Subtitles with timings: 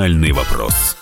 [0.00, 0.99] «Национальный вопрос».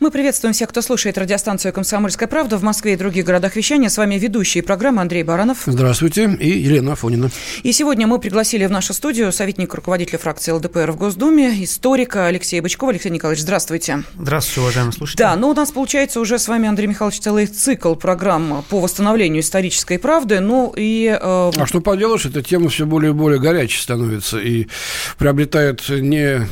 [0.00, 3.90] Мы приветствуем всех, кто слушает радиостанцию «Комсомольская правда» в Москве и других городах вещания.
[3.90, 5.64] С вами ведущие программы Андрей Баранов.
[5.66, 6.38] Здравствуйте.
[6.40, 7.30] И Елена Афонина.
[7.64, 12.62] И сегодня мы пригласили в нашу студию советника руководителя фракции ЛДПР в Госдуме, историка Алексея
[12.62, 12.92] Бычкова.
[12.92, 14.04] Алексей Николаевич, здравствуйте.
[14.18, 15.18] Здравствуйте, уважаемые слушатели.
[15.18, 19.42] Да, ну у нас получается уже с вами, Андрей Михайлович, целый цикл программ по восстановлению
[19.42, 20.40] исторической правды.
[20.40, 21.08] Ну и...
[21.08, 21.50] Э...
[21.54, 24.66] А что поделаешь, эта тема все более и более горячей становится и
[25.18, 26.48] приобретает не,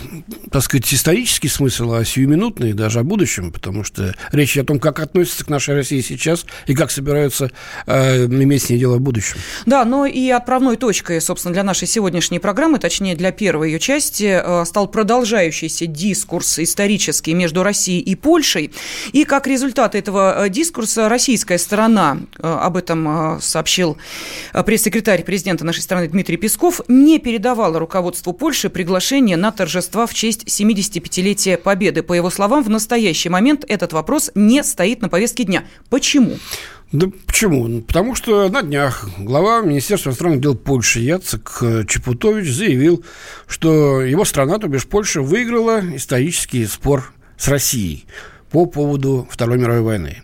[0.53, 5.01] так сказать, исторический смысл, а сиюминутный, даже о будущем, потому что речь о том, как
[5.01, 7.51] относятся к нашей России сейчас и как собираются
[7.87, 9.39] э, иметь с ней дело в будущем.
[9.67, 14.41] Да, но и отправной точкой, собственно, для нашей сегодняшней программы, точнее, для первой ее части,
[14.43, 18.73] э, стал продолжающийся дискурс исторический между Россией и Польшей.
[19.13, 23.97] И как результат этого э, дискурса российская сторона, э, об этом сообщил
[24.53, 30.45] пресс-секретарь президента нашей страны Дмитрий Песков, не передавала руководству Польши приглашение на торжества в честь
[30.45, 32.03] 75-летия Победы.
[32.03, 32.71] По его словам, в
[33.29, 35.65] настоящий момент этот вопрос не стоит на повестке дня.
[35.91, 36.37] Почему?
[36.93, 37.83] Да почему?
[37.83, 43.05] Потому что на днях глава Министерства иностранных дел Польши Яцек Чепутович заявил,
[43.47, 48.07] что его страна, то бишь Польша, выиграла исторический спор с Россией
[48.51, 50.23] по поводу Второй мировой войны.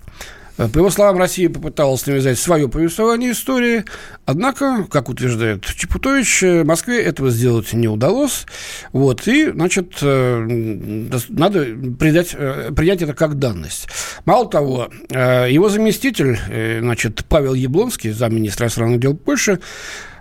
[0.56, 3.84] По его словам, Россия попыталась навязать свое повествование истории,
[4.24, 8.46] однако, как утверждает Чепутович, Москве этого сделать не удалось.
[8.92, 11.66] Вот, и, значит, э, надо
[11.98, 13.88] придать, э, принять это как данность.
[14.26, 16.38] Мало того, э, его заместитель,
[16.80, 19.58] значит, Павел Яблонский, замминистра иностранных дел Польши,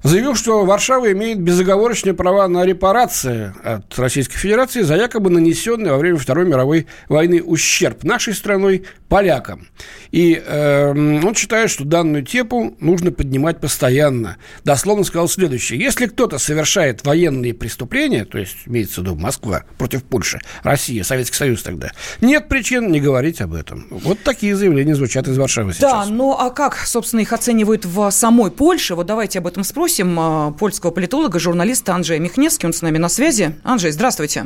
[0.03, 5.97] заявил, что Варшава имеет безоговорочные права на репарации от Российской Федерации за якобы нанесенный во
[5.97, 9.67] время Второй мировой войны ущерб нашей страной полякам.
[10.11, 14.37] И э, он считает, что данную тему нужно поднимать постоянно.
[14.63, 15.79] Дословно сказал следующее.
[15.79, 21.37] Если кто-то совершает военные преступления, то есть имеется в виду Москва против Польши, Россия, Советский
[21.37, 21.91] Союз тогда,
[22.21, 23.87] нет причин не говорить об этом.
[23.89, 25.91] Вот такие заявления звучат из Варшавы сейчас.
[25.91, 28.95] Да, ну а как, собственно, их оценивают в самой Польше?
[28.95, 32.65] Вот давайте об этом спросим спросим а, польского политолога, журналиста Анджея Михневский.
[32.65, 33.53] Он с нами на связи.
[33.63, 34.45] Анджей, здравствуйте.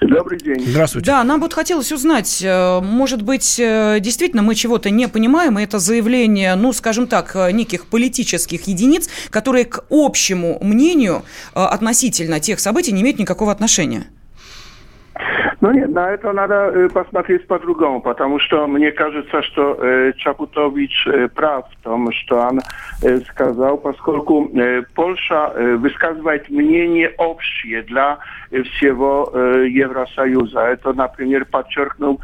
[0.00, 0.64] Добрый день.
[0.66, 1.06] Здравствуйте.
[1.06, 5.62] Да, нам вот хотелось узнать, э, может быть, э, действительно мы чего-то не понимаем, и
[5.62, 11.22] это заявление, ну, скажем так, э, неких политических единиц, которые к общему мнению
[11.54, 14.08] относительно тех событий не имеют никакого отношения.
[15.60, 21.06] Ну нет, на это надо э, посмотреть по-другому, потому что мне кажется, что э, Чапутович
[21.08, 22.60] э, прав в том, что он
[23.02, 28.18] э, сказал, поскольку э, Польша э, высказывает мнение общее для
[28.52, 30.60] э, всего э, Евросоюза.
[30.60, 32.20] Это, например, подчеркнул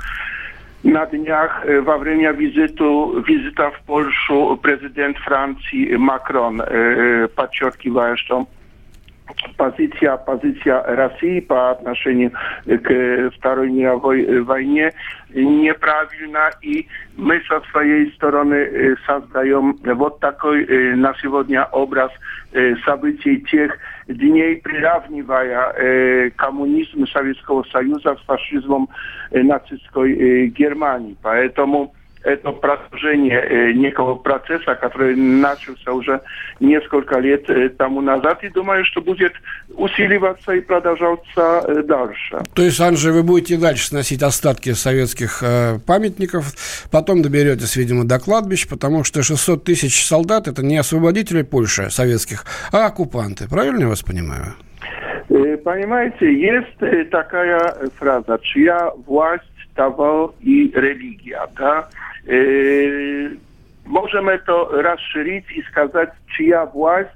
[0.85, 6.63] na dniach во время визиту, визита в Польшу президент Франции Макрон,
[7.35, 8.47] подчеркивая, что
[9.57, 12.33] позиция, позиция России по отношению
[12.67, 14.93] к Второй мировой войне
[15.33, 16.87] неправильна, и
[17.17, 22.13] мы со своей стороны создаем вот такой на сегодня образ
[22.85, 23.77] событий тех
[24.07, 28.89] дней, приравнивая коммунизм Советского Союза с фашизмом
[29.31, 31.17] нацистской Германии.
[31.23, 36.21] Поэтому это продолжение э, некого процесса, который начался уже
[36.59, 39.33] несколько лет э, тому назад, и думаю, что будет
[39.75, 42.43] усиливаться и продолжаться э, дальше.
[42.55, 45.43] То есть, Анжи, вы будете дальше сносить остатки советских
[45.87, 46.55] памятников,
[46.91, 52.45] потом доберетесь, видимо, до кладбищ, потому что 600 тысяч солдат– это не освободители Польши советских,
[52.73, 53.49] а оккупанты.
[53.49, 54.55] Правильно я вас понимаю?
[55.29, 61.47] Понимаете, есть такая фраза «чья власть, того и религия».
[61.59, 61.89] Да?
[63.87, 67.11] możemy to rozszerzyć i сказать, чья власть,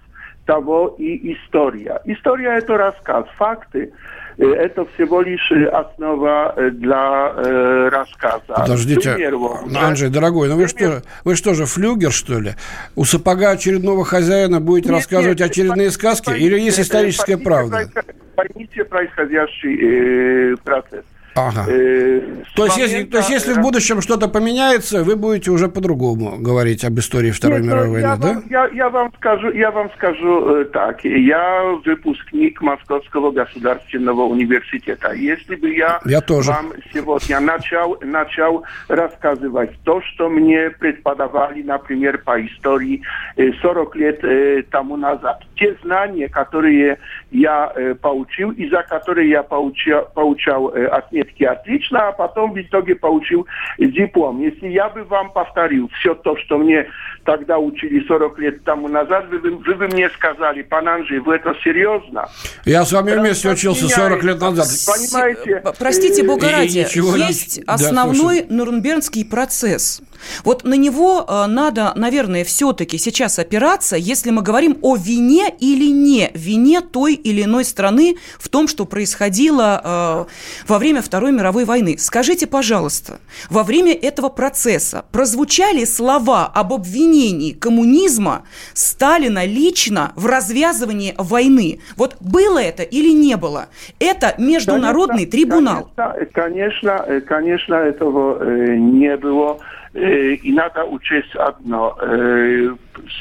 [0.46, 2.00] того и история.
[2.06, 3.92] История– это рассказ, факты–
[4.38, 8.54] это всего лишь основа для э, рассказа.
[8.56, 12.52] Подождите, примеру, Анджей, дорогой, ну вы что, вы что же, флюгер, что ли?
[12.96, 16.26] У сапога очередного хозяина будете нет, рассказывать нет, очередные сказки?
[16.26, 17.90] Поймите, или есть историческая правда?
[18.37, 21.05] Поймите происходящий э, процесс.
[21.38, 21.64] Ага.
[21.69, 22.20] Э,
[22.55, 26.85] то, есть, если, то есть, если в будущем что-то поменяется, вы будете уже по-другому говорить
[26.85, 28.43] об истории Второй Нет, мировой я войны, вам, да?
[28.50, 31.05] Я, я вам скажу, я вам скажу э, так.
[31.05, 35.12] Я выпускник Московского государственного университета.
[35.12, 36.50] Если бы я, я тоже.
[36.50, 43.02] вам сегодня начал, начал рассказывать то, что мне преподавали, например, по истории
[43.37, 46.99] э, 40 лет э, тому назад, те знания, которые
[47.30, 52.60] я э, получил и за которые я получал, получал э, отметки отлично, а потом в
[52.60, 53.46] итоге получил
[53.78, 54.40] диплом.
[54.40, 56.86] Если я бы вам повторил все то, что мне
[57.25, 61.36] тогда учили 40 лет тому назад, вы, вы, вы бы мне сказали, пан Анжи, вы
[61.36, 62.28] это серьезно?
[62.64, 64.66] Я с вами вместе учился 40 лет назад.
[64.86, 65.62] Понимаете?
[65.78, 66.86] Простите, Бога ради,
[67.28, 70.00] есть основной да, Нурнбергский процесс.
[70.44, 75.90] Вот на него э, надо, наверное, все-таки сейчас опираться, если мы говорим о вине или
[75.90, 81.65] не вине той или иной страны в том, что происходило э, во время Второй мировой
[81.65, 81.97] войны.
[81.99, 83.20] Скажите, пожалуйста,
[83.50, 88.44] во время этого процесса прозвучали слова об обвинении коммунизма
[88.75, 91.81] Сталина лично в развязывании войны?
[91.97, 93.69] Вот было это или не было?
[93.99, 95.91] Это международный конечно, трибунал.
[96.32, 98.43] Конечно, э, конечно, этого
[98.76, 99.59] не было.
[99.94, 101.97] Э, и надо учесть одно.
[102.00, 102.75] Э,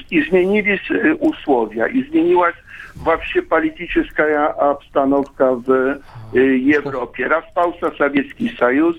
[0.10, 2.56] изменились э, условия, изменилась
[3.04, 6.00] вообще политическая обстановка в
[6.34, 7.28] Европе.
[7.28, 8.98] Распался Советский Союз,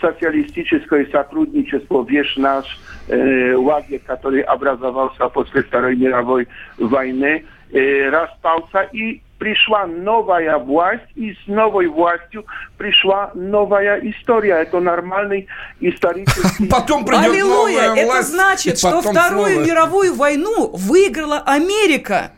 [0.00, 2.64] социалистическое сотрудничество, весь наш
[3.08, 6.48] лагерь, который образовался после Второй мировой
[6.78, 12.44] войны, распался и пришла новая власть, и с новой властью
[12.78, 14.54] пришла новая история.
[14.54, 15.46] Это нормальный
[15.80, 16.66] исторический...
[16.70, 17.94] Потом придет Аллилуйя!
[17.94, 19.66] Это власть, значит, что Вторую снова...
[19.66, 22.32] мировую войну выиграла Америка.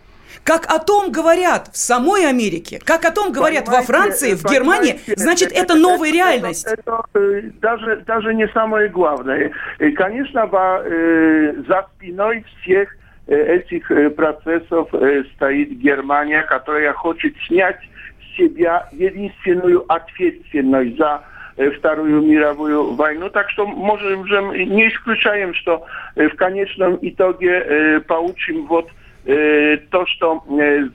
[0.48, 4.44] Как о том говорят в самой Америке, как о том говорят понимаете, во Франции, в
[4.44, 6.66] Германии, значит, это, это новая реальность.
[6.66, 9.52] Это, это, даже, даже не самое главное.
[9.78, 12.88] И, конечно, э, за спиной всех
[13.28, 14.88] Э, этих э, процессов
[15.34, 17.78] стоит Германия, которая хочет снять
[18.22, 21.22] с себя единственную ответственность за
[21.76, 23.28] Вторую мировую войну.
[23.30, 25.84] Так что можем же не исключаем, что
[26.14, 28.88] в конечном итоге получим вот
[29.28, 30.42] то, что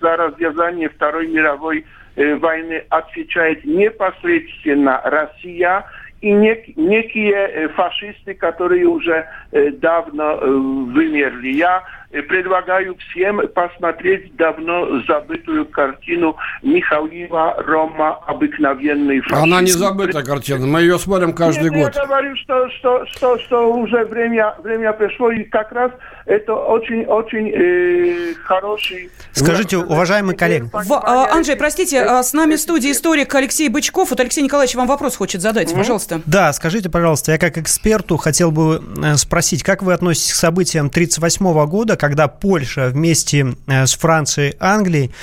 [0.01, 1.85] за развязание Второй мировой
[2.15, 5.85] войны отвечает непосредственно Россия,
[6.21, 11.49] и нек, некие фашисты, которые уже давно вымерли.
[11.49, 11.83] Я
[12.21, 19.43] предлагаю всем посмотреть давно забытую картину Михаила Рома «Обыкновенный фашизм».
[19.43, 21.95] Она не забытая картина, мы ее смотрим каждый Нет, год.
[21.95, 25.91] Я говорю, что, что, что, что уже время, время пришло, и как раз
[26.25, 29.09] это очень-очень э, хороший...
[29.33, 30.69] Скажите, уважаемый коллега.
[30.71, 34.09] В, а, Анжей, простите, а с нами в студии историк Алексей Бычков.
[34.11, 35.77] Вот Алексей Николаевич вам вопрос хочет задать, mm-hmm.
[35.77, 36.21] пожалуйста.
[36.25, 40.87] Да, скажите, пожалуйста, я как эксперту хотел бы э, спросить, как вы относитесь к событиям
[40.87, 45.13] 1938 года, когда Польша вместе э, с Францией Англией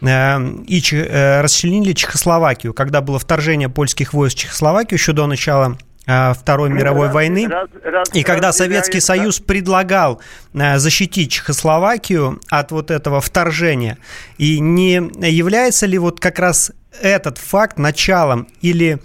[0.00, 5.76] э, и э, расчленили Чехословакию, когда было вторжение польских войск в Чехословакию еще до начала
[6.06, 7.46] Второй мировой раз, войны.
[7.46, 10.22] Раз, раз, и когда Советский Союз предлагал
[10.54, 13.98] защитить Чехословакию от вот этого вторжения,
[14.38, 14.94] и не
[15.28, 16.72] является ли вот как раз
[17.02, 18.98] этот факт началом или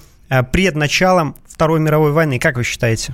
[0.54, 3.14] предначалом Второй мировой войны, как вы считаете?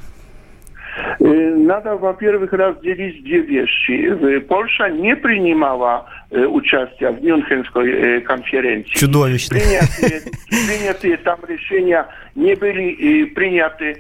[1.20, 4.40] Надо, во-первых, разделить две вещи.
[4.42, 8.92] Польша не принимала участия в Мюнхенской конференции.
[8.92, 9.58] Чудовищно.
[9.58, 13.98] Принятые, принятые там решения не были приняты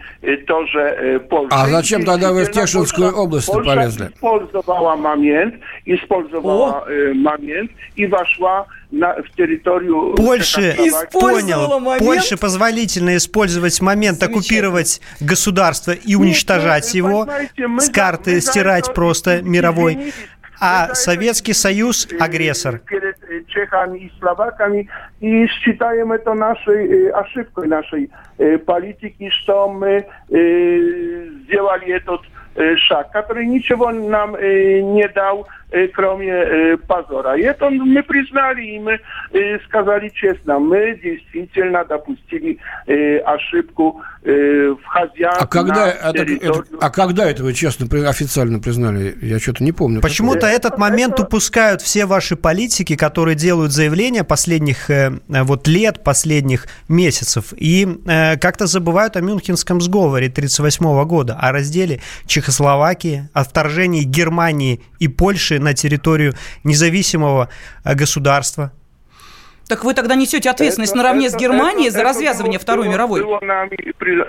[0.48, 1.50] тоже Польшей.
[1.52, 4.06] А зачем тогда вы в Тешинскую область Польша полезли?
[4.06, 5.56] использовала момент,
[5.86, 7.14] использовала О.
[7.14, 10.16] момент и вошла на, в территорию...
[10.16, 10.76] Польши,
[11.12, 12.00] понял, момент.
[12.00, 17.28] Польше позволительно использовать момент, оккупировать государство и уничтожать Нет, его,
[17.80, 20.14] с карты стирать просто мировой,
[20.62, 22.80] а Советский Союз агрессор.
[22.88, 24.88] Перед Чехами и Словаками,
[25.20, 28.12] и считаем это нашей ошибкой нашей
[28.68, 32.22] политики, что мы сделали этот
[32.88, 35.48] шаг, который ничего нам не дал,
[35.94, 37.38] кроме позора.
[37.38, 39.00] И это мы признали, и мы
[39.66, 42.58] сказали честно, мы действительно допустили
[43.26, 49.16] ошибку, входя а когда, это, это, а когда это вы честно, официально признали?
[49.22, 50.02] Я что-то не помню.
[50.02, 51.24] Почему-то этот момент это...
[51.24, 54.90] упускают все ваши политики, которые делают заявления последних
[55.28, 63.30] вот лет, последних месяцев, и как-то забывают о Мюнхенском сговоре 1938 года, о разделе Чехословакии,
[63.34, 67.50] о вторжении Германии и Польши на территорию независимого
[67.84, 68.72] э, государства.
[69.72, 72.88] Так вы тогда несете ответственность это, наравне это, с Германией это, за развязывание это Второй
[72.88, 73.24] было, мировой?
[73.24, 73.40] Было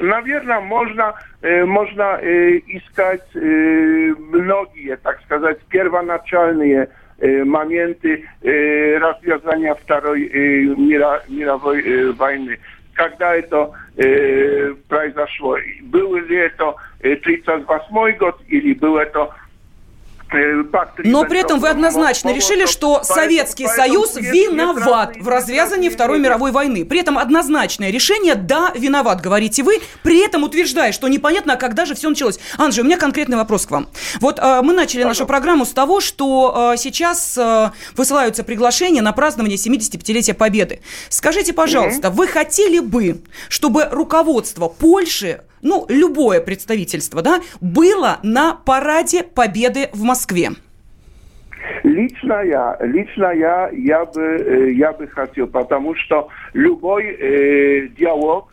[0.01, 9.75] наверное, можно, э, можно э, искать э, многие, так сказать, первоначальные э, моменты э, развязания
[9.75, 12.61] Второй э, мира, мировой э, войны.
[12.95, 15.57] Когда это э, произошло?
[15.83, 19.35] Был ли это 1938 э, год или был это
[21.05, 26.85] Но при этом вы однозначно решили, что Советский Союз виноват в развязании Второй мировой войны.
[26.85, 31.85] При этом однозначное решение «да, виноват», говорите вы, при этом утверждая, что непонятно, а когда
[31.85, 32.39] же все началось.
[32.59, 33.89] Анжи, у меня конкретный вопрос к вам.
[34.21, 39.13] Вот э, мы начали нашу программу с того, что э, сейчас э, высылаются приглашения на
[39.13, 40.81] празднование 75-летия Победы.
[41.09, 49.23] Скажите, пожалуйста, вы хотели бы, чтобы руководство Польши ну, любое представительство, да, было на параде
[49.23, 50.22] Победы в Москве?
[51.85, 58.53] Лично я, лично я, я бы, э, я бы хотел, потому что любой э, диалог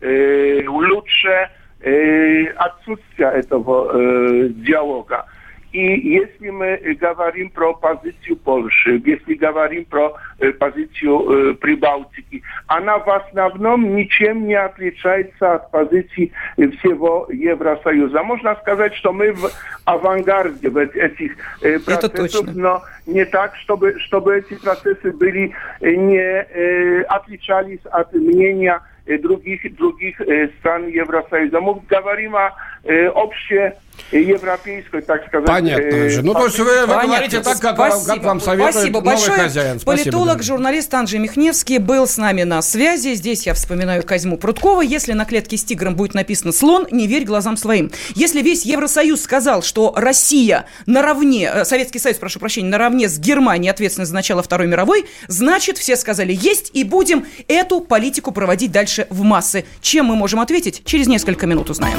[0.00, 1.48] э, лучше
[1.80, 5.26] э, отсутствия этого э, диалога.
[5.72, 12.98] И если мы говорим про позицию Польши, если говорим про э, позицию э, Прибалтики, она
[12.98, 18.22] в основном ничем не отличается от позиции всего Евросоюза.
[18.24, 19.48] Можно сказать, что мы в
[19.84, 27.02] авангарде в этих э, процессах, но не так, чтобы, чтобы эти процессы были не э,
[27.02, 28.80] отличались от мнения
[29.22, 30.20] других, других
[30.58, 31.60] стран Евросоюза.
[31.60, 32.52] Мы говорим о
[33.14, 33.72] общей
[34.10, 35.46] европейской, так сказать.
[35.46, 36.22] Понятно же.
[36.22, 39.38] Ну, то есть вы, вы говорите так, как, как вам советует Спасибо новый большое.
[39.38, 39.80] хозяин.
[39.80, 40.42] Спасибо, Политолог, да.
[40.42, 43.14] журналист Анджей Михневский был с нами на связи.
[43.14, 44.82] Здесь я вспоминаю Козьму Прудкова.
[44.82, 47.90] Если на клетке с тигром будет написано «слон», не верь глазам своим.
[48.14, 53.70] Если весь Евросоюз сказал, что Россия наравне, э, Советский Союз, прошу прощения, наравне с Германией
[53.70, 59.06] ответственна за начало Второй мировой, значит, все сказали «есть» и будем эту политику проводить дальше
[59.10, 59.64] в массы.
[59.80, 60.82] Чем мы можем ответить?
[60.84, 61.98] Через несколько минут узнаем.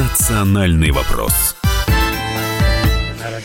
[0.00, 1.54] «Национальный вопрос».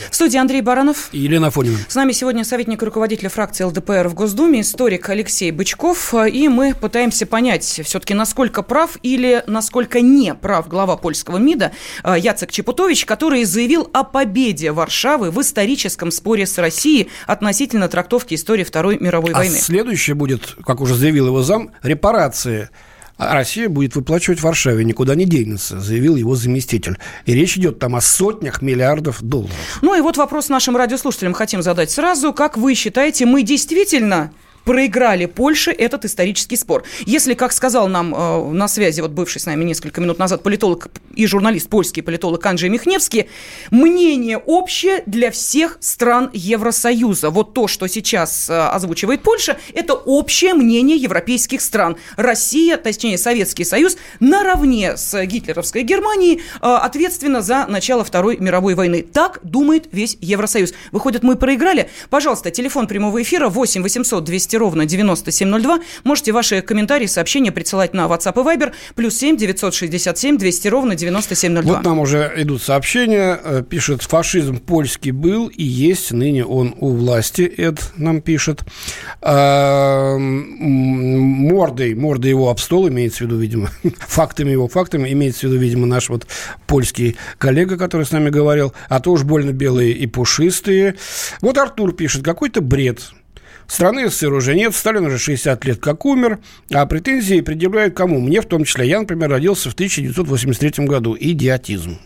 [0.10, 1.10] В студии Андрей Баранов.
[1.12, 1.78] И Елена Фонина.
[1.90, 6.14] С нами сегодня советник руководителя фракции ЛДПР в Госдуме, историк Алексей Бычков.
[6.14, 11.74] И мы пытаемся понять все-таки, насколько прав или насколько не прав глава польского МИДа
[12.06, 18.36] э, Яцек Чепутович, который заявил о победе Варшавы в историческом споре с Россией относительно трактовки
[18.36, 19.58] истории Второй мировой а войны.
[19.58, 22.70] следующее будет, как уже заявил его зам, репарации–
[23.18, 26.98] Россия будет выплачивать Варшаве, никуда не денется, заявил его заместитель.
[27.26, 29.80] И речь идет там о сотнях миллиардов долларов.
[29.82, 32.34] Ну и вот вопрос нашим радиослушателям хотим задать сразу.
[32.34, 34.32] Как вы считаете, мы действительно
[34.66, 36.84] проиграли Польше этот исторический спор.
[37.06, 40.88] Если, как сказал нам э, на связи, вот бывший с нами несколько минут назад политолог
[41.16, 43.30] и журналист, польский политолог Анджей Михневский,
[43.72, 47.30] мнение общее для всех стран Евросоюза.
[47.30, 51.98] Вот то, что сейчас э, озвучивает Польша, это общее мнение европейских стран.
[52.18, 59.04] Россия, точнее Советский Союз, наравне с гитлеровской Германией э, ответственна за начало Второй мировой войны.
[59.04, 60.74] Так думает весь Евросоюз.
[60.92, 61.90] Выходит, мы проиграли?
[62.10, 65.80] Пожалуйста, телефон прямого эфира 8 800 200 200 ровно 9702.
[66.04, 68.72] Можете ваши комментарии, сообщения присылать на WhatsApp и Viber.
[68.96, 71.76] Плюс 7 967 200 ровно 9702.
[71.76, 73.40] Вот нам уже идут сообщения.
[73.44, 76.12] Э, пишет, фашизм польский был и есть.
[76.12, 77.42] Ныне он у власти.
[77.42, 78.64] Эд нам пишет.
[79.22, 83.70] А, мордой, мордой его об стол, имеется в виду, видимо,
[84.00, 86.28] фактами его фактами, имеется в виду, видимо, наш вот
[86.68, 90.96] польский коллега, который с нами говорил, а то уж больно белые и пушистые.
[91.42, 93.02] Вот Артур пишет, какой-то бред.
[93.68, 96.40] Страны СССР уже нет, Сталин уже 60 лет как умер,
[96.72, 98.20] а претензии предъявляют кому?
[98.20, 98.88] Мне в том числе.
[98.88, 101.16] Я, например, родился в 1983 году.
[101.20, 101.98] Идиотизм.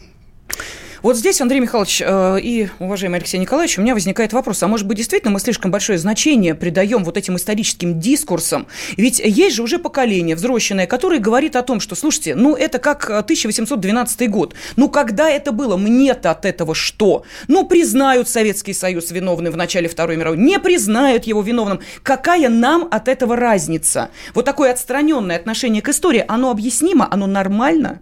[1.01, 4.85] Вот здесь, Андрей Михайлович э, и уважаемый Алексей Николаевич, у меня возникает вопрос, а может
[4.85, 8.67] быть, действительно мы слишком большое значение придаем вот этим историческим дискурсам?
[8.97, 13.09] Ведь есть же уже поколение взросленное, которое говорит о том, что, слушайте, ну это как
[13.09, 14.55] 1812 год.
[14.75, 15.77] Ну когда это было?
[15.77, 17.23] Мне-то от этого что?
[17.47, 21.79] Ну признают Советский Союз виновным в начале Второй мировой, не признают его виновным.
[22.03, 24.09] Какая нам от этого разница?
[24.33, 28.01] Вот такое отстраненное отношение к истории, оно объяснимо, оно нормально?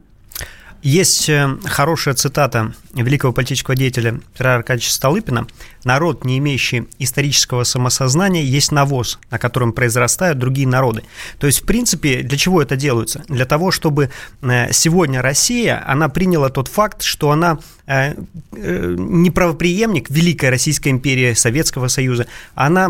[0.88, 5.46] Есть э, хорошая цитата великого политического деятеля Петра Аркадьевича Столыпина.
[5.84, 11.03] «Народ, не имеющий исторического самосознания, есть навоз, на котором произрастают другие народы».
[11.39, 13.25] То есть, в принципе, для чего это делается?
[13.27, 18.13] Для того, чтобы э, сегодня Россия, она приняла тот факт, что она э,
[18.53, 22.88] не правоприемник Великой Российской империи, Советского Союза, она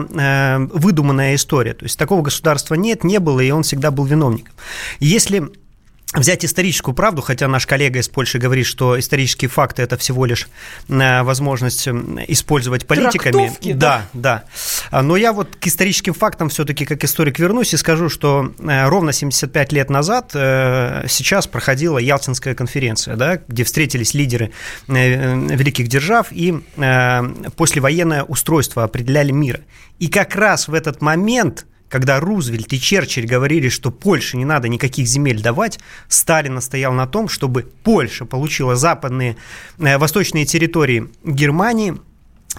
[0.71, 1.73] выдуманная история.
[1.73, 4.53] То есть, такого государства нет, не было, и он всегда был виновником.
[4.99, 5.49] Если
[6.13, 10.47] взять историческую правду, хотя наш коллега из Польши говорит, что исторические факты это всего лишь
[10.87, 13.31] э, возможность использовать политиками.
[13.31, 14.43] Трактовки, да, да.
[14.91, 15.01] да.
[15.01, 19.11] Но я вот к историческим фактам все-таки как историк вернусь и скажу, что э, ровно
[19.11, 24.51] 75 лет назад э, сейчас проходила Ялтинская конференция, да, где встретились лидеры
[24.87, 26.53] великих держав и
[27.55, 29.61] послевоенное устройство определяли мир.
[29.99, 34.67] И как раз в этот момент когда Рузвельт и Черчилль говорили, что Польше не надо
[34.67, 39.37] никаких земель давать, Сталин настоял на том, чтобы Польша получила западные,
[39.79, 41.97] э, восточные территории Германии,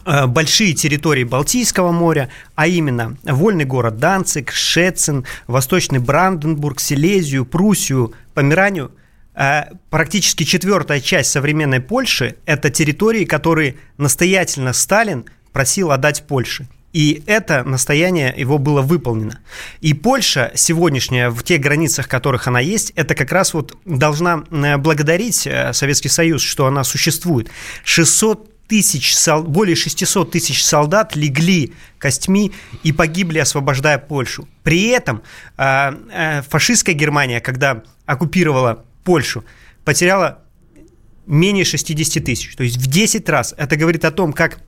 [0.04, 8.14] э, большие территории Балтийского моря, а именно вольный город Данцик, Шецин, Восточный Бранденбург, Силезию, Пруссию,
[8.35, 8.92] Померанию.
[9.35, 16.66] Э, практически четвертая часть современной Польши– это территории, которые настоятельно Сталин просил отдать Польше.
[16.99, 19.38] И это настояние его было выполнено.
[19.81, 24.78] И Польша сегодняшняя, в тех границах, которых она есть, это как раз вот должна э,
[24.78, 27.50] благодарить э, Советский Союз, что она существует.
[27.85, 29.14] 600 тысяч,
[29.45, 32.50] более 600 тысяч солдат легли костьми
[32.83, 34.49] и погибли, освобождая Польшу.
[34.64, 35.23] При этом
[35.57, 39.45] э, фашистская Германия, когда оккупировала Польшу,
[39.85, 40.40] потеряла
[41.26, 43.55] менее 60 тысяч, то есть в 10 раз.
[43.57, 44.59] Это говорит о том, как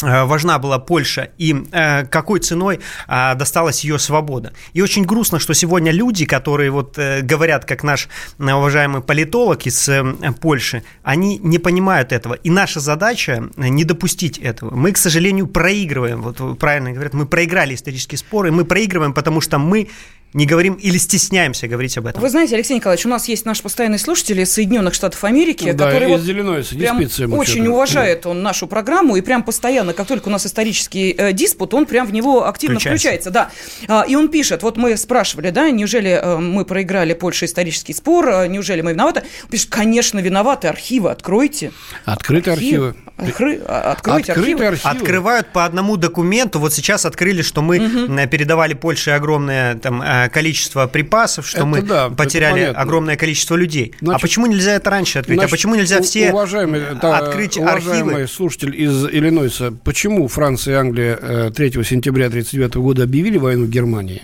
[0.00, 4.52] важна была Польша и э, какой ценой э, досталась ее свобода.
[4.74, 9.66] И очень грустно, что сегодня люди, которые вот э, говорят, как наш э, уважаемый политолог
[9.66, 10.04] из э,
[10.40, 12.34] Польши, они не понимают этого.
[12.34, 14.74] И наша задача э, не допустить этого.
[14.74, 16.20] Мы, к сожалению, проигрываем.
[16.20, 18.52] Вот правильно говорят, мы проиграли исторические споры.
[18.52, 19.88] Мы проигрываем, потому что мы
[20.36, 22.20] не говорим или стесняемся говорить об этом.
[22.20, 25.86] Вы знаете, Алексей Николаевич, у нас есть наш постоянный слушатель из Соединенных Штатов Америки, да,
[25.86, 27.00] который из вот Иллинойса, прям
[27.32, 31.72] очень уважает он нашу программу, и прям постоянно, как только у нас исторический э, диспут,
[31.72, 33.30] он прям в него активно включается.
[33.30, 33.50] включается.
[33.88, 34.02] Да.
[34.02, 38.28] А, и он пишет, вот мы спрашивали, да, неужели э, мы проиграли Польше исторический спор,
[38.28, 39.22] э, неужели мы виноваты?
[39.44, 41.72] Он пишет, конечно, виноваты, архивы откройте.
[42.04, 42.94] Открыты архивы.
[43.16, 43.62] архивы.
[43.66, 44.66] Откройте архивы.
[44.66, 44.90] архивы.
[44.90, 46.58] Открывают по одному документу.
[46.58, 48.28] Вот сейчас открыли, что мы угу.
[48.28, 53.94] передавали Польше огромное там э, количество припасов, что это мы да, потеряли огромное количество людей.
[53.94, 55.36] А значит, а почему нельзя это раньше открыть?
[55.36, 58.28] Значит, а почему нельзя все уважаемый, это, открыть уважаемый архивы?
[58.28, 64.22] слушатель из Иллинойса, почему Франция и Англия 3 э, сентября 1939 года объявили войну Германии,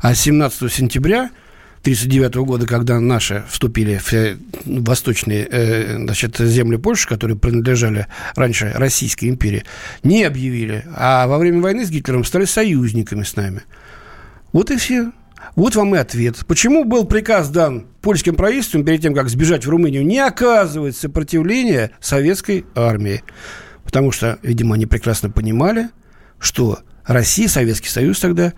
[0.00, 1.30] а 17 сентября
[1.82, 8.70] 1939 года, когда наши вступили в э, восточные э, значит, земли Польши, которые принадлежали раньше
[8.74, 9.64] Российской империи,
[10.02, 13.62] не объявили, а во время войны с Гитлером стали союзниками с нами.
[14.52, 15.10] Вот и все.
[15.56, 16.36] Вот вам и ответ.
[16.46, 21.90] Почему был приказ дан польским правительством перед тем, как сбежать в Румынию, не оказывать сопротивления
[22.00, 23.22] советской армии?
[23.84, 25.88] Потому что, видимо, они прекрасно понимали,
[26.38, 28.52] что Россия, Советский Союз тогда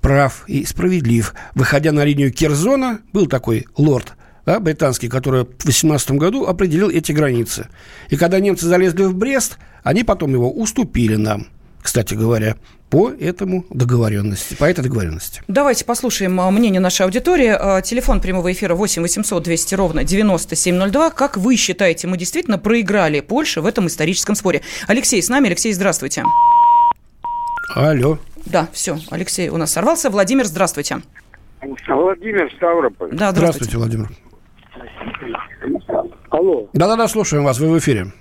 [0.00, 1.34] прав и справедлив.
[1.54, 4.14] Выходя на линию Керзона, был такой лорд
[4.44, 7.68] да, британский, который в 18 году определил эти границы.
[8.08, 11.46] И когда немцы залезли в Брест, они потом его уступили нам,
[11.82, 12.56] кстати говоря
[12.90, 15.42] по этому договоренности, по этой договоренности.
[15.48, 17.48] Давайте послушаем а, мнение нашей аудитории.
[17.48, 21.10] А, телефон прямого эфира 8 800 200 ровно 9702.
[21.10, 24.60] Как вы считаете, мы действительно проиграли Польше в этом историческом споре?
[24.88, 25.46] Алексей с нами.
[25.46, 26.22] Алексей, здравствуйте.
[27.74, 28.18] Алло.
[28.44, 30.10] Да, все, Алексей у нас сорвался.
[30.10, 31.00] Владимир, здравствуйте.
[31.88, 33.10] Владимир Ставрополь.
[33.12, 33.76] Да, здравствуйте.
[33.76, 34.08] здравствуйте, Владимир.
[36.30, 36.68] Алло.
[36.72, 38.12] Да-да-да, слушаем вас, вы в эфире.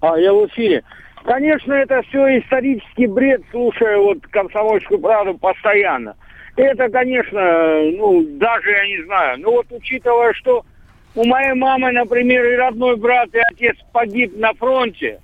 [0.00, 0.82] А, я в эфире.
[1.24, 6.16] Конечно, это все исторический бред, слушая вот комсомольскую правду постоянно.
[6.56, 9.40] Это, конечно, ну, даже я не знаю.
[9.40, 10.64] Ну вот учитывая, что
[11.14, 15.20] у моей мамы, например, и родной брат, и отец погиб на фронте,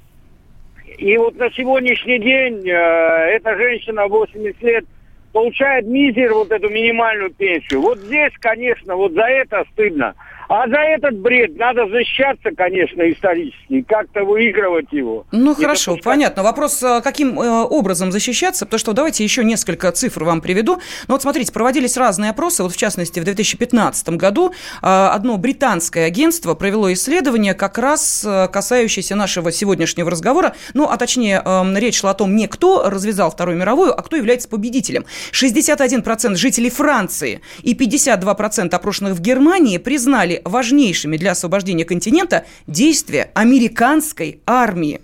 [0.96, 4.84] и вот на сегодняшний день э, эта женщина 80 лет
[5.32, 7.82] получает мизер, вот эту минимальную пенсию.
[7.82, 10.14] Вот здесь, конечно, вот за это стыдно.
[10.48, 15.26] А за этот бред надо защищаться, конечно, исторически, как-то выигрывать его.
[15.30, 16.04] Ну, хорошо, допускать...
[16.04, 16.42] понятно.
[16.42, 20.76] Вопрос, э, каким э, образом защищаться, потому что давайте еще несколько цифр вам приведу.
[21.06, 26.06] Ну, вот смотрите, проводились разные опросы, вот в частности, в 2015 году э, одно британское
[26.06, 32.12] агентство провело исследование, как раз касающееся нашего сегодняшнего разговора, ну, а точнее, эм, речь шла
[32.12, 35.04] о том, не кто развязал Вторую мировую, а кто является победителем.
[35.32, 44.40] 61% жителей Франции и 52% опрошенных в Германии признали важнейшими для освобождения континента действия американской
[44.46, 45.00] армии.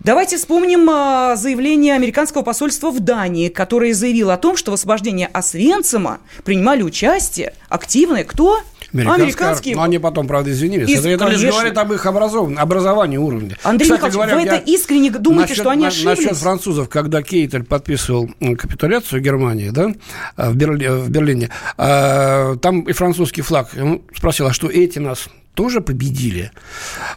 [0.00, 5.28] Давайте вспомним а, заявление американского посольства в Дании, которое заявило о том, что в освобождении
[5.32, 8.60] Освенцима принимали участие активные кто?
[9.02, 9.76] Американские.
[9.76, 10.88] Но они потом, правда, извинились.
[10.88, 13.56] Из, это, это лишь говорит об их образовании, образовании уровня.
[13.62, 16.18] Андрей Кстати, Михайлович, говоря, вы это искренне думаете, насчет, что они ошиблись?
[16.18, 19.92] Насчет французов, когда Кейтель подписывал капитуляцию Германии, да,
[20.36, 23.70] в, Берли, в Берлине, а, там и французский флаг.
[23.80, 26.52] Он спросил, а что эти нас тоже победили.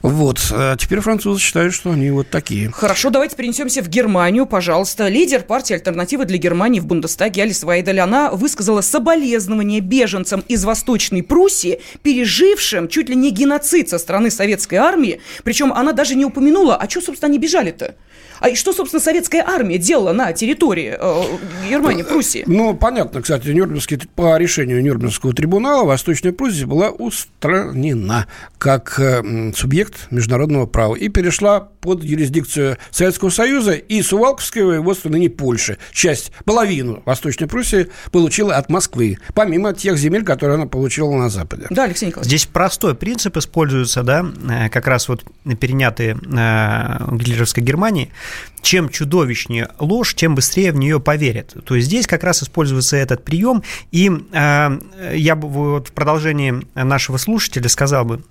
[0.02, 0.40] Вот.
[0.52, 2.72] А теперь французы считают, что они вот такие.
[2.72, 5.10] Хорошо, давайте перенесемся в Германию, пожалуйста.
[5.10, 11.22] Лидер партии «Альтернативы для Германии» в Бундестаге Алис Вайдель, она высказала соболезнования беженцам из Восточной
[11.22, 15.20] Пруссии, пережившим чуть ли не геноцид со стороны советской армии.
[15.44, 17.96] Причем она даже не упомянула, а что, собственно, они бежали-то?
[18.40, 21.24] А что, собственно, советская армия делала на территории э,
[21.70, 22.44] Германии, Пруссии?
[22.48, 30.08] Ну, понятно, кстати, Нюрнбергский, по решению Нюрнбергского трибунала Восточная Пруссия была устранена как э, субъект
[30.10, 35.78] международного права и перешла под юрисдикцию Советского Союза и Сувалковское воеводство ныне Польши.
[35.92, 41.68] Часть, половину Восточной Пруссии получила от Москвы, помимо тех земель, которые она получила на Западе.
[41.70, 42.28] Да, Алексей Николаевич.
[42.30, 45.24] Здесь простой принцип используется, да, э, как раз вот
[45.60, 48.12] перенятые э, гитлеровской Германии–
[48.62, 51.56] чем чудовищнее ложь, тем быстрее в нее поверят.
[51.66, 54.80] То есть здесь как раз используется этот прием, и э,
[55.16, 58.24] я бы вот в продолжении нашего слушателя сказал бы,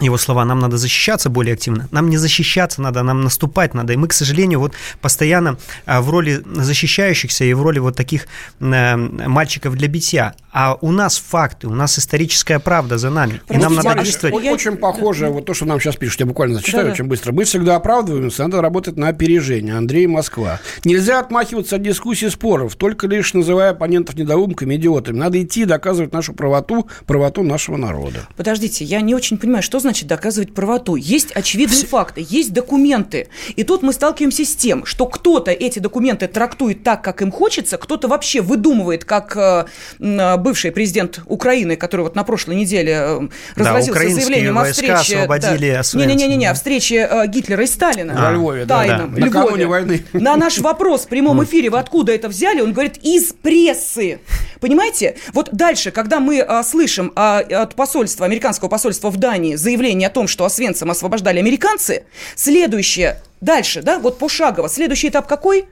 [0.00, 1.88] его слова, нам надо защищаться более активно.
[1.90, 3.92] Нам не защищаться надо, нам наступать надо.
[3.92, 8.26] И мы, к сожалению, вот постоянно а, в роли защищающихся и в роли вот таких
[8.60, 10.34] э, мальчиков для битья.
[10.52, 13.40] А у нас факты, у нас историческая правда за нами.
[13.48, 14.34] И нам надо действовать.
[14.34, 17.32] Очень похоже, вот то, что нам сейчас пишут, я буквально зачитаю да, очень быстро.
[17.32, 19.76] Мы всегда оправдываемся, надо работать на опережение.
[19.76, 20.60] Андрей Москва.
[20.84, 25.16] Нельзя отмахиваться от дискуссий, споров, только лишь называя оппонентов недоумками, идиотами.
[25.16, 28.26] Надо идти доказывать нашу правоту, правоту нашего народа.
[28.36, 30.96] Подождите, я не очень понимаю, что значит значит доказывать правоту?
[30.96, 33.28] Есть очевидные факты, есть документы.
[33.56, 37.76] И тут мы сталкиваемся с тем, что кто-то эти документы трактует так, как им хочется,
[37.76, 39.66] кто-то вообще выдумывает, как э,
[39.98, 43.20] э бывший президент Украины, который вот на прошлой неделе э,
[43.56, 45.26] разразился да, заявлением о встрече...
[45.28, 48.14] Да, не-не-не, о встрече э, Гитлера и Сталина.
[48.16, 48.78] А, Львове, да.
[48.78, 49.26] Тайном, да.
[49.26, 49.66] Львове.
[49.66, 50.04] войны.
[50.12, 54.20] На наш вопрос в прямом эфире, вы откуда это взяли, он говорит, из прессы.
[54.60, 55.16] Понимаете?
[55.32, 60.08] Вот дальше, когда мы а, слышим а, от посольства, американского посольства в Дании заявление заявление
[60.08, 62.04] о том, что Освенцим освобождали американцы,
[62.36, 65.66] следующее, дальше, да, вот пошагово, следующий этап какой?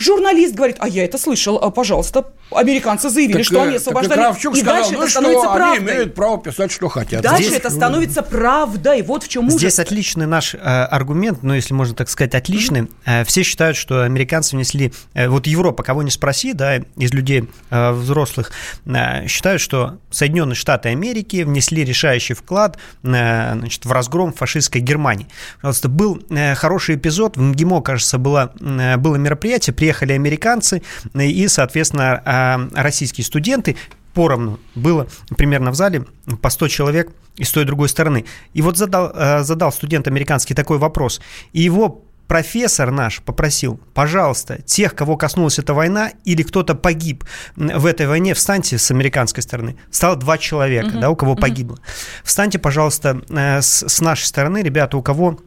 [0.00, 4.18] Журналист говорит, а я это слышал, а, пожалуйста, американцы заявили, так, что они освобождали.
[4.18, 5.76] Так и, и дальше ну, это становится что правдой.
[5.76, 7.22] Они имеют право писать, что хотят.
[7.22, 7.58] Дальше Здесь...
[7.58, 9.02] это становится правдой.
[9.02, 9.58] Вот в чем ужас.
[9.58, 12.80] Здесь отличный наш э, аргумент, ну, если можно так сказать, отличный.
[12.80, 13.20] Mm-hmm.
[13.20, 14.94] Э, все считают, что американцы внесли...
[15.12, 18.52] Э, вот Европа, кого не спроси, да, из людей э, взрослых,
[18.86, 25.26] э, считают, что Соединенные Штаты Америки внесли решающий вклад э, значит, в разгром фашистской Германии.
[25.60, 27.36] Пожалуйста, был э, хороший эпизод.
[27.36, 30.82] В МГИМО, кажется, было, э, было мероприятие, при приехали американцы
[31.14, 33.76] и, соответственно, а, российские студенты
[34.14, 36.04] поровну было примерно в зале
[36.40, 38.24] по 100 человек и с той и другой стороны.
[38.54, 41.20] И вот задал, а, задал студент американский такой вопрос.
[41.52, 47.24] И его профессор наш попросил, пожалуйста, тех, кого коснулась эта война, или кто-то погиб
[47.56, 49.76] в этой войне, встаньте с американской стороны.
[49.90, 51.00] Стало два человека, uh-huh.
[51.00, 51.40] да, у кого uh-huh.
[51.40, 51.78] погибло.
[52.22, 55.40] Встаньте, пожалуйста, э, с, с нашей стороны, ребята, у кого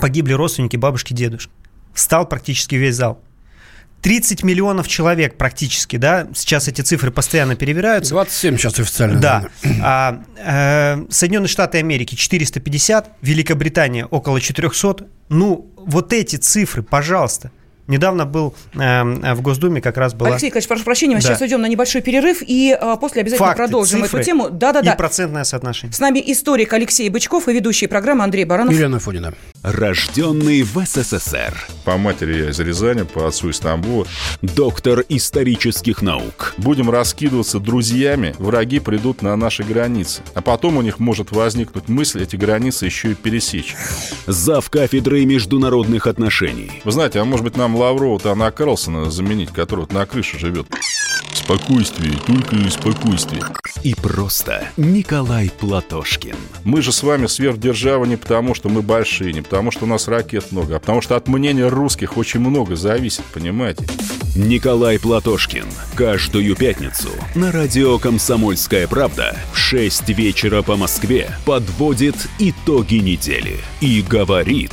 [0.00, 1.52] погибли родственники, бабушки, дедушки.
[1.94, 3.20] Встал практически весь зал.
[4.02, 8.10] 30 миллионов человек практически, да, сейчас эти цифры постоянно перевираются.
[8.14, 9.20] 27 сейчас официально.
[9.20, 9.44] Да.
[9.82, 15.06] А, э, Соединенные Штаты Америки 450, Великобритания около 400.
[15.28, 17.50] Ну, вот эти цифры, пожалуйста,
[17.88, 20.30] Недавно был э, в Госдуме как раз была...
[20.30, 21.28] Алексей Николаевич, прошу прощения, мы да.
[21.28, 24.50] сейчас уйдем на небольшой перерыв, и э, после обязательно Факты, продолжим цифры эту тему.
[24.50, 24.94] Да-да-да.
[24.94, 25.92] И процентное соотношение.
[25.92, 28.74] С нами историк Алексей Бычков и ведущий программы Андрей Баранов.
[28.74, 29.34] Елена Фонина.
[29.62, 31.54] Рожденный в СССР.
[31.84, 34.06] По матери я из Рязани, по отцу из Тамбова.
[34.42, 36.54] Доктор исторических наук.
[36.56, 40.22] Будем раскидываться друзьями, враги придут на наши границы.
[40.34, 43.76] А потом у них может возникнуть мысль эти границы еще и пересечь.
[44.26, 46.82] Зав кафедрой международных отношений.
[46.84, 50.66] Вы знаете, а может быть нам Лаврова-то она Карлсона заменить, который вот на крыше живет.
[51.32, 53.42] Спокойствие, только спокойствие.
[53.82, 56.34] И просто Николай Платошкин.
[56.64, 60.08] Мы же с вами сверхдержава не потому, что мы большие, не потому, что у нас
[60.08, 63.86] ракет много, а потому что от мнения русских очень много зависит, понимаете?
[64.34, 65.66] Николай Платошкин.
[65.94, 74.02] Каждую пятницу на радио «Комсомольская правда» в 6 вечера по Москве подводит итоги недели и
[74.02, 74.72] говорит...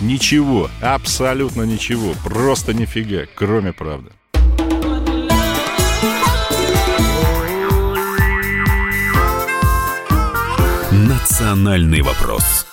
[0.00, 4.10] Ничего, абсолютно ничего, просто нифига, кроме правды.
[10.92, 12.69] «Национальный вопрос»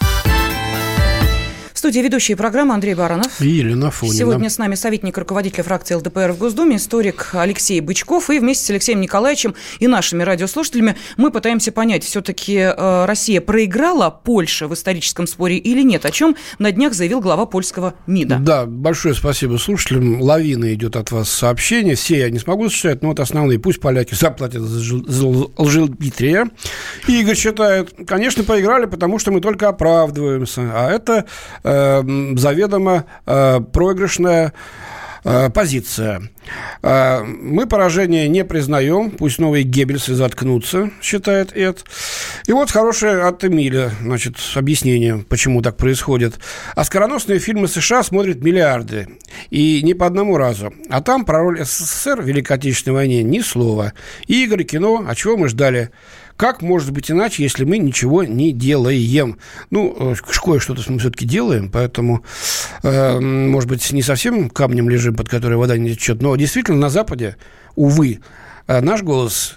[1.77, 3.41] студии ведущие программы Андрей Баранов.
[3.41, 4.17] И Елена Фонина.
[4.17, 8.29] Сегодня с нами советник руководителя фракции ЛДПР в Госдуме, историк Алексей Бычков.
[8.29, 14.09] И вместе с Алексеем Николаевичем и нашими радиослушателями мы пытаемся понять, все-таки э, Россия проиграла
[14.09, 18.37] Польше в историческом споре или нет, о чем на днях заявил глава польского МИДа.
[18.39, 20.21] Да, большое спасибо слушателям.
[20.21, 21.95] Лавина идет от вас сообщения.
[21.95, 23.59] Все я не смогу зачитать, но вот основные.
[23.59, 24.95] Пусть поляки заплатят за
[25.57, 26.49] лжедмитрия.
[27.07, 30.71] Игорь считает, конечно, проиграли, потому что мы только оправдываемся.
[30.73, 31.25] А это
[32.37, 34.53] заведомо э, проигрышная
[35.23, 36.21] э, позиция.
[36.81, 41.83] Мы поражение не признаем, пусть новые Геббельсы заткнутся, считает Эд.
[42.45, 46.39] И вот хорошее от Эмиля, значит, объяснение, почему так происходит.
[46.75, 49.09] А скороносные фильмы США смотрят миллиарды,
[49.49, 50.73] и не по одному разу.
[50.89, 53.91] А там про роль СССР в Великой Отечественной войне ни слова.
[54.27, 55.89] Игры, кино, а чего мы ждали?
[56.37, 59.39] Как может быть иначе, если мы ничего не делаем?
[59.71, 62.23] Ну, э, кое-что-то мы все-таки делаем, поэтому,
[62.83, 66.89] э, может быть, не совсем камнем лежим, под который вода не течет, но действительно на
[66.89, 67.37] Западе,
[67.75, 68.19] увы,
[68.67, 69.55] э, наш голос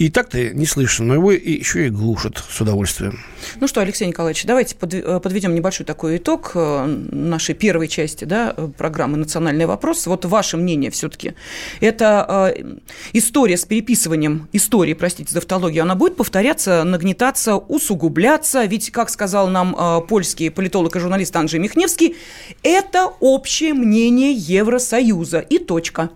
[0.00, 3.20] и так-то не слышно, но его еще и глушат с удовольствием.
[3.60, 8.54] Ну что, Алексей Николаевич, давайте э, подведем небольшой такой итог э, нашей первой части да,
[8.78, 10.06] программы «Национальный вопрос».
[10.06, 11.34] Вот ваше мнение все-таки.
[11.80, 12.78] Это э,
[13.12, 18.64] история с переписыванием истории, простите за автологию, она будет повторяться, нагнетаться, усугубляться?
[18.64, 22.16] Ведь, как сказал нам польский политолог и журналист Анджей Михневский,
[22.62, 26.08] это общее мнение Евросоюза и точка.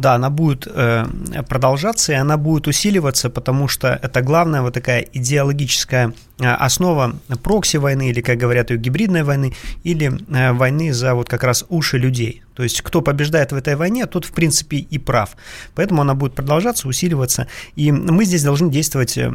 [0.00, 1.04] Да, она будет э,
[1.46, 8.08] продолжаться, и она будет усиливаться, потому что это главная вот такая идеологическая э, основа прокси-войны,
[8.08, 9.52] или, как говорят, ее гибридной войны,
[9.84, 12.42] или э, войны за вот как раз уши людей.
[12.54, 15.36] То есть, кто побеждает в этой войне, тот, в принципе, и прав.
[15.74, 19.30] Поэтому она будет продолжаться, усиливаться, и мы здесь должны действовать э,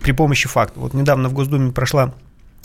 [0.00, 0.82] при помощи фактов.
[0.82, 2.12] Вот недавно в Госдуме прошла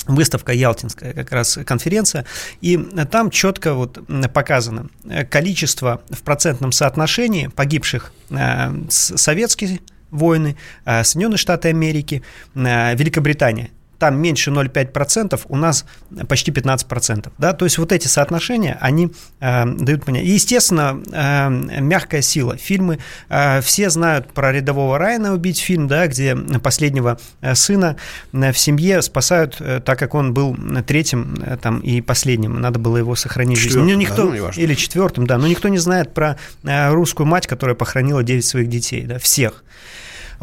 [0.07, 2.25] выставка Ялтинская, как раз конференция,
[2.61, 2.77] и
[3.11, 3.99] там четко вот
[4.33, 4.89] показано
[5.29, 9.79] количество в процентном соотношении погибших э, советские
[10.11, 12.23] войны, э, Соединенные Штаты Америки,
[12.55, 13.71] э, Великобритания–
[14.03, 15.85] там меньше 0,5%, у нас
[16.27, 17.31] почти 15%.
[17.37, 17.53] Да?
[17.53, 20.25] То есть вот эти соотношения, они э, дают понять.
[20.25, 22.57] И, естественно, э, мягкая сила.
[22.57, 27.95] Фильмы, э, все знают про рядового Райана «Убить фильм», да, где последнего э, сына
[28.33, 32.59] э, в семье спасают, э, так как он был третьим там, и последним.
[32.59, 33.79] Надо было его сохранить жизни.
[33.79, 35.37] Ну, никто, да, ну, или четвертым, да.
[35.37, 39.63] Но никто не знает про русскую мать, которая похоронила 9 своих детей, да, всех.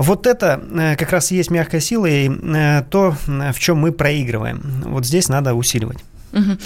[0.00, 3.92] Вот это э, как раз и есть мягкая сила и э, то, в чем мы
[3.92, 4.62] проигрываем.
[4.86, 5.98] Вот здесь надо усиливать.
[6.32, 6.58] Угу.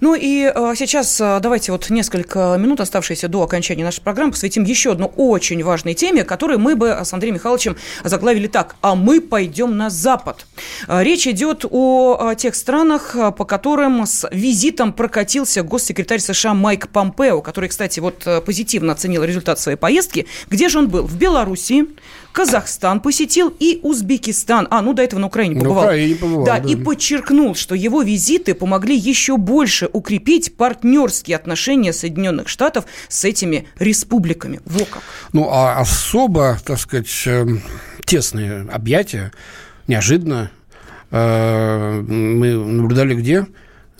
[0.00, 4.92] Ну и а, сейчас давайте вот несколько минут, оставшиеся до окончания нашей программы, посвятим еще
[4.92, 8.74] одной очень важной теме, которую мы бы с Андреем Михайловичем заглавили так.
[8.80, 10.44] А мы пойдем на Запад.
[10.88, 17.42] А, речь идет о тех странах, по которым с визитом прокатился госсекретарь США Майк Помпео,
[17.42, 20.26] который, кстати, вот позитивно оценил результат своей поездки.
[20.50, 21.06] Где же он был?
[21.06, 21.86] В Белоруссии,
[22.32, 24.66] Казахстан посетил и Узбекистан.
[24.70, 25.82] А, ну до этого на Украине побывал.
[25.82, 31.36] На Украине побывал да, да, и подчеркнул, что его визиты помогли еще больше укрепить партнерские
[31.36, 34.60] отношения Соединенных Штатов с этими республиками.
[34.64, 35.02] Во как.
[35.32, 37.62] Ну, а особо, так сказать, эм,
[38.04, 39.32] тесные объятия,
[39.86, 40.50] неожиданно,
[41.10, 43.46] э, мы наблюдали где?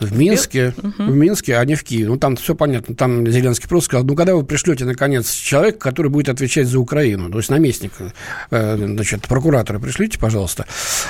[0.07, 1.11] В Минске, угу.
[1.11, 2.09] в Минске, а не в Киеве.
[2.09, 2.95] Ну, там все понятно.
[2.95, 7.31] Там Зеленский просто сказал, ну, когда вы пришлете, наконец, человека, который будет отвечать за Украину,
[7.31, 7.93] то есть наместник,
[8.51, 10.67] э, значит, прокуратора пришлите, пожалуйста.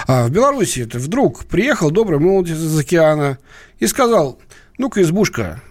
[0.07, 3.39] А в Беларуси это вдруг приехал добрый молодец из океана
[3.79, 4.39] и сказал,
[4.79, 5.63] ну-ка, избушка,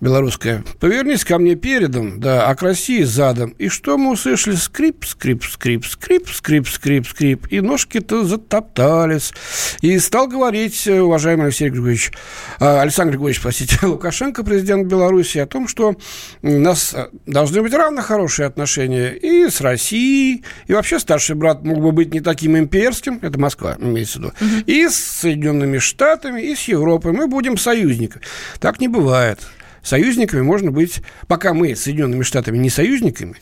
[0.00, 0.64] белорусская.
[0.80, 3.50] Повернись ко мне передом, да, а к России задом.
[3.58, 4.54] И что мы услышали?
[4.54, 7.46] Скрип, скрип, скрип, скрип, скрип, скрип, скрип.
[7.50, 9.32] И ножки-то затоптались.
[9.80, 12.12] И стал говорить, э, уважаемый Алексей Григорьевич,
[12.60, 15.96] э, Александр Григорьевич, простите, Лукашенко, президент Беларуси, о том, что
[16.42, 21.62] у нас э, должны быть равно хорошие отношения и с Россией, и вообще старший брат
[21.64, 24.62] мог бы быть не таким имперским, это Москва, имеется в виду, угу.
[24.66, 27.12] и с Соединенными Штатами, и с Европой.
[27.12, 28.24] Мы будем союзниками.
[28.60, 29.40] Так не бывает
[29.84, 33.36] союзниками можно быть, пока мы с Соединенными Штатами не союзниками,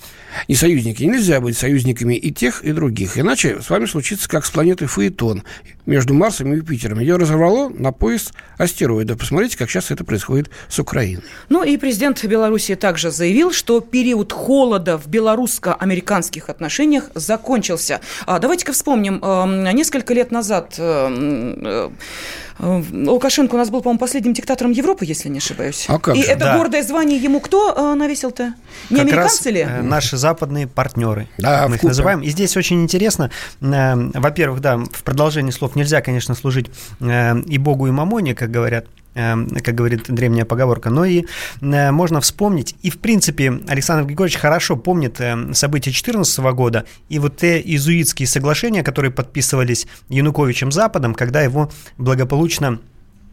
[0.48, 3.16] не союзники, нельзя быть союзниками и тех, и других.
[3.16, 5.44] Иначе с вами случится, как с планетой Фаэтон
[5.86, 7.00] между Марсом и Юпитером.
[7.00, 9.18] Ее разорвало на пояс астероидов.
[9.18, 11.22] Посмотрите, как сейчас это происходит с Украиной.
[11.48, 18.00] Ну и президент Беларуси также заявил, что период холода в белорусско-американских отношениях закончился.
[18.26, 19.20] А, давайте-ка вспомним.
[19.74, 20.78] Несколько лет назад
[22.62, 25.86] Э, Лукашенко у нас был, по-моему, последним диктатором Европы, если не ошибаюсь.
[25.88, 26.28] А как И же?
[26.28, 26.56] это да.
[26.56, 28.54] гордое звание ему кто э, навесил-то?
[28.90, 29.60] Не как американцы раз, ли?
[29.60, 32.20] Э, наши западные партнеры, да, мы их называем.
[32.20, 37.58] И здесь очень интересно, во-первых, да, в продолжении слов грехов нельзя, конечно, служить э, и
[37.58, 41.26] Богу, и Мамоне, как говорят как говорит древняя поговорка, но и
[41.60, 45.16] можно вспомнить, и в принципе Александр Григорьевич хорошо помнит
[45.52, 52.78] события 2014 года и вот те иезуитские соглашения, которые подписывались Януковичем Западом, когда его благополучно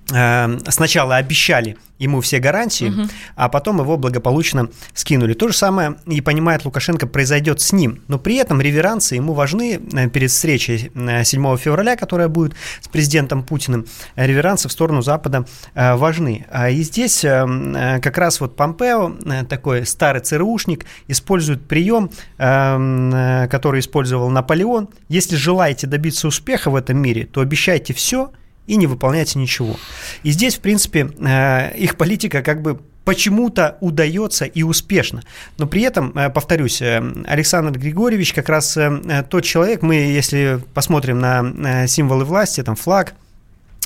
[0.10, 3.10] сначала обещали ему все гарантии, угу.
[3.36, 5.34] а потом его благополучно скинули.
[5.34, 8.02] То же самое, и понимает Лукашенко, произойдет с ним.
[8.08, 10.92] Но при этом реверансы ему важны э, перед встречей
[11.24, 13.86] 7 э, февраля, которая будет с президентом Путиным.
[14.16, 15.46] Реверансы в сторону Запада
[15.76, 16.46] э, важны.
[16.50, 19.12] А и здесь как раз вот Помпео,
[19.50, 24.90] такой старый ЦРУшник, использует прием, эм, который использовал Наполеон.
[25.10, 28.32] Если желаете добиться успеха в этом мире, то обещайте все–
[28.70, 29.76] и не выполняете ничего.
[30.24, 35.24] И здесь, в принципе, э, их политика как бы почему-то удается и успешно.
[35.58, 38.78] Но при этом, э, повторюсь, э, Александр Григорьевич как раз
[39.30, 43.16] тот человек, мы, если посмотрим на символы власти, там флаг,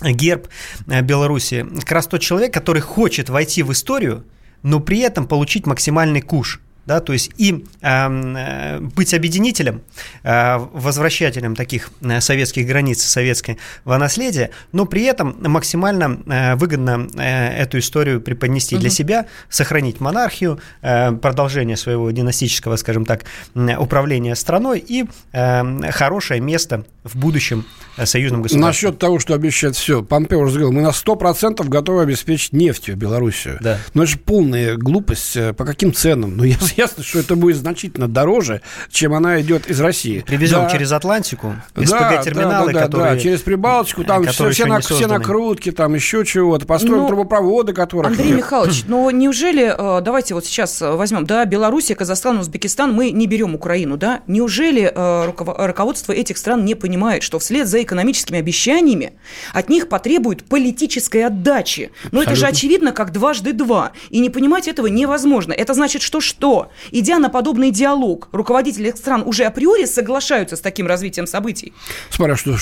[0.02, 0.50] герб
[0.86, 4.26] Беларуси, как раз тот человек, который хочет войти в историю,
[4.63, 9.82] но при этом получить максимальный куш– да, то есть и э, быть объединителем,
[10.24, 17.62] э, возвращателем таких э, советских границ, советского наследия, но при этом максимально э, выгодно э,
[17.62, 18.82] эту историю преподнести угу.
[18.82, 26.41] для себя, сохранить монархию, э, продолжение своего династического, скажем так, управления страной и э, хорошее
[26.41, 27.65] место в будущем
[27.98, 28.67] э, союзном государстве.
[28.67, 33.58] Насчет того, что обещать все, Помпео уже говорил, мы на 100% готовы обеспечить нефтью Белоруссию.
[33.62, 33.80] Да.
[33.93, 35.36] Но это же полная глупость.
[35.36, 36.36] Э, по каким ценам?
[36.38, 40.23] Ну, я ясно, что это будет значительно дороже, чем она идет из России.
[40.25, 40.69] Привезем да.
[40.69, 43.13] через Атлантику, СПГ-терминалы, да, да, которые...
[43.15, 47.73] Да, через Прибалтику, там все, все, на, все накрутки, там еще чего-то, построим ну, трубопроводы,
[47.73, 48.12] которые...
[48.12, 48.38] Андрей нет.
[48.38, 53.55] Михайлович, ну неужели, э, давайте вот сейчас возьмем, да, Белоруссия, Казахстан, Узбекистан, мы не берем
[53.55, 55.31] Украину, да, неужели э,
[55.65, 59.13] руководство этих стран не понимает, что вслед за экономическими обещаниями
[59.53, 61.91] от них потребуют политической отдачи?
[62.12, 65.53] Но это же очевидно, как дважды два, и не понимать этого невозможно.
[65.53, 66.62] Это значит, что что?
[66.91, 71.73] Идя на подобный диалог, руководители стран уже априори соглашаются с таким развитием событий?
[72.10, 72.58] Смотря что,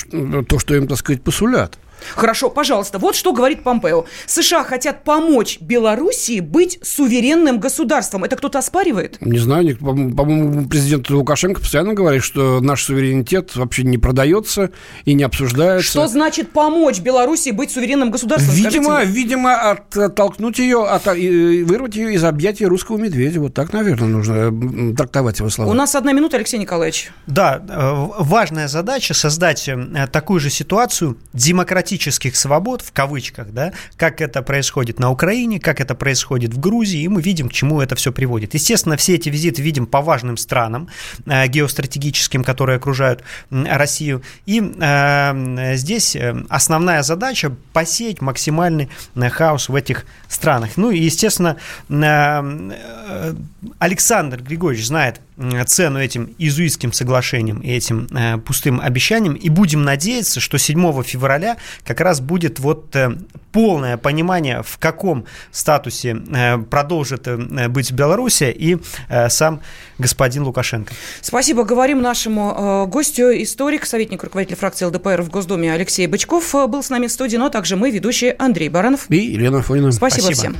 [0.47, 1.77] то, что им, так сказать, посулят.
[2.15, 4.05] Хорошо, пожалуйста, вот что говорит Помпео.
[4.25, 8.23] США хотят помочь Белоруссии быть суверенным государством.
[8.23, 9.17] Это кто-то оспаривает?
[9.21, 14.71] Не знаю, по-моему, президент Лукашенко постоянно говорит, что наш суверенитет вообще не продается
[15.05, 15.89] и не обсуждается.
[15.89, 18.55] Что значит помочь Белоруссии быть суверенным государством?
[18.55, 23.39] Видимо, видимо оттолкнуть ее, от, вырвать ее из объятий русского медведя.
[23.39, 25.69] Вот так, наверное, нужно трактовать его слова.
[25.69, 27.11] У нас одна минута, Алексей Николаевич.
[27.27, 33.73] Да, э, важная задача создать э, такую же ситуацию демократическую демократических свобод, в кавычках, да,
[33.97, 37.81] как это происходит на Украине, как это происходит в Грузии, и мы видим, к чему
[37.81, 38.53] это все приводит.
[38.53, 40.87] Естественно, все эти визиты видим по важным странам
[41.25, 44.21] э, геостратегическим, которые окружают Россию.
[44.45, 50.77] И э, здесь э, основная задача посеять максимальный э, хаос в этих странах.
[50.77, 51.57] Ну и, естественно,
[51.89, 53.33] э,
[53.79, 55.19] Александр Григорьевич знает
[55.65, 61.57] цену этим изуитским соглашениям и этим э, пустым обещаниям, и будем надеяться, что 7 февраля
[61.85, 63.15] как раз будет вот э,
[63.51, 68.77] полное понимание, в каком статусе э, продолжит э, быть Белоруссия и
[69.09, 69.61] э, сам
[69.97, 70.93] господин Лукашенко.
[71.21, 71.63] Спасибо.
[71.63, 76.83] Говорим нашему э, гостю, историк, советник руководителя фракции ЛДПР в Госдуме Алексей Бычков э, был
[76.83, 79.09] с нами в студии, но также мы, ведущие Андрей Баранов.
[79.09, 79.91] И Елена Фонина.
[79.91, 80.53] Спасибо, Спасибо.
[80.53, 80.57] всем.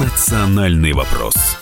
[0.00, 1.61] Национальный вопрос.